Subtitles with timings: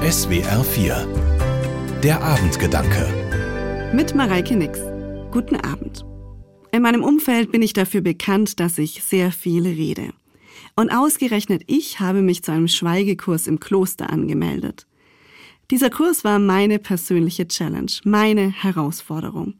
[0.00, 4.80] SWR 4 Der Abendgedanke Mit Mareike Nix.
[5.30, 6.06] Guten Abend.
[6.72, 10.14] In meinem Umfeld bin ich dafür bekannt, dass ich sehr viel rede.
[10.74, 14.86] Und ausgerechnet ich habe mich zu einem Schweigekurs im Kloster angemeldet.
[15.70, 19.52] Dieser Kurs war meine persönliche Challenge, meine Herausforderung.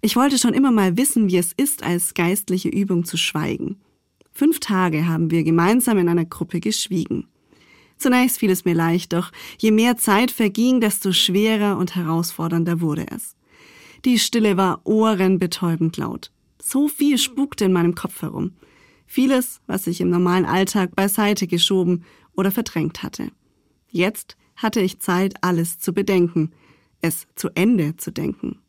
[0.00, 3.80] Ich wollte schon immer mal wissen, wie es ist, als geistliche Übung zu schweigen.
[4.32, 7.28] Fünf Tage haben wir gemeinsam in einer Gruppe geschwiegen.
[8.00, 13.06] Zunächst fiel es mir leicht, doch je mehr Zeit verging, desto schwerer und herausfordernder wurde
[13.14, 13.36] es.
[14.06, 16.32] Die Stille war ohrenbetäubend laut.
[16.58, 18.52] So viel spukte in meinem Kopf herum.
[19.06, 23.32] Vieles, was ich im normalen Alltag beiseite geschoben oder verdrängt hatte.
[23.90, 26.52] Jetzt hatte ich Zeit, alles zu bedenken,
[27.02, 28.60] es zu Ende zu denken.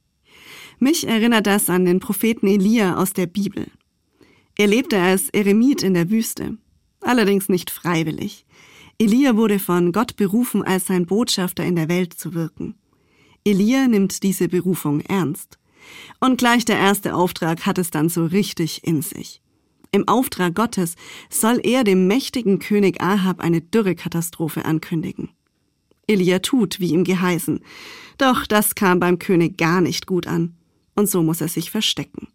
[0.78, 3.68] Mich erinnert das an den Propheten Elia aus der Bibel.
[4.58, 6.58] Er lebte als Eremit in der Wüste,
[7.00, 8.46] allerdings nicht freiwillig.
[9.02, 12.76] Elia wurde von Gott berufen, als sein Botschafter in der Welt zu wirken.
[13.44, 15.58] Elia nimmt diese Berufung ernst.
[16.20, 19.42] Und gleich der erste Auftrag hat es dann so richtig in sich.
[19.92, 20.98] Im Auftrag Gottes
[21.32, 25.30] soll er dem mächtigen König Ahab eine Dürrekatastrophe ankündigen.
[26.06, 27.62] Elia tut, wie ihm geheißen.
[28.20, 30.56] Doch das kam beim König gar nicht gut an.
[30.96, 32.28] Und so muss er sich verstecken.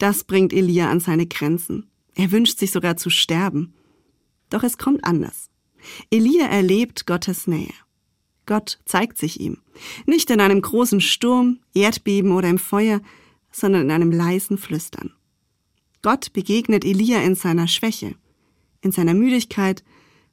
[0.00, 1.86] Das bringt Elia an seine Grenzen.
[2.16, 3.72] Er wünscht sich sogar zu sterben.
[4.50, 5.48] Doch es kommt anders.
[6.10, 7.72] Elia erlebt Gottes Nähe.
[8.46, 9.58] Gott zeigt sich ihm.
[10.06, 13.00] Nicht in einem großen Sturm, Erdbeben oder im Feuer,
[13.50, 15.12] sondern in einem leisen Flüstern.
[16.02, 18.14] Gott begegnet Elia in seiner Schwäche,
[18.80, 19.82] in seiner Müdigkeit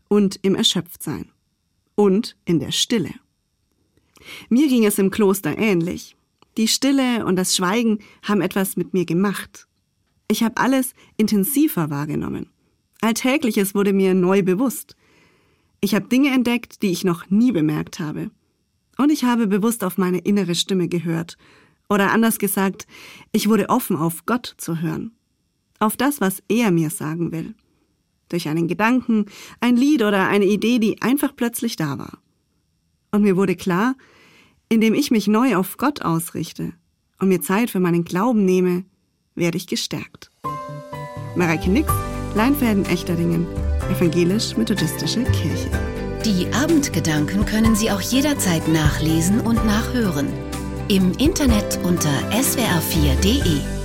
[0.08, 1.30] und im Erschöpftsein.
[1.96, 3.14] Und in der Stille.
[4.50, 6.16] Mir ging es im Kloster ähnlich.
[6.58, 9.68] Die Stille und das Schweigen haben etwas mit mir gemacht.
[10.28, 12.50] Ich habe alles intensiver wahrgenommen.
[13.02, 14.96] Alltägliches wurde mir neu bewusst.
[15.84, 18.32] Ich habe Dinge entdeckt, die ich noch nie bemerkt habe.
[18.98, 21.38] Und ich habe bewusst auf meine innere Stimme gehört.
[21.90, 22.88] Oder anders gesagt,
[23.34, 25.12] ich wurde offen auf Gott zu hören.
[25.80, 27.54] Auf das, was er mir sagen will.
[28.30, 29.26] Durch einen Gedanken,
[29.60, 32.20] ein Lied oder eine Idee, die einfach plötzlich da war.
[33.12, 33.96] Und mir wurde klar,
[34.70, 36.72] indem ich mich neu auf Gott ausrichte
[37.20, 38.86] und mir Zeit für meinen Glauben nehme,
[39.36, 40.32] werde ich gestärkt.
[41.36, 41.92] Mareike Nix,
[42.36, 43.46] Leinfäden Echterdingen,
[43.92, 45.70] Evangelisch-Methodistische Kirche.
[46.26, 50.28] Die Abendgedanken können Sie auch jederzeit nachlesen und nachhören.
[50.88, 53.83] Im Internet unter swr4.de.